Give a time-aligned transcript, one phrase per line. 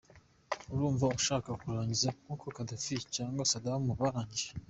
[0.73, 4.47] Urumva ushaka kurangiza nkuko Gaddafi cyangwa Saddam barangije?